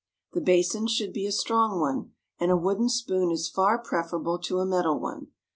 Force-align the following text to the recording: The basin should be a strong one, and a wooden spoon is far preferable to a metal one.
The 0.33 0.41
basin 0.41 0.87
should 0.87 1.13
be 1.13 1.27
a 1.27 1.31
strong 1.31 1.79
one, 1.79 2.13
and 2.39 2.49
a 2.49 2.57
wooden 2.57 2.89
spoon 2.89 3.29
is 3.29 3.47
far 3.47 3.77
preferable 3.77 4.39
to 4.39 4.57
a 4.57 4.65
metal 4.65 4.99
one. 4.99 5.27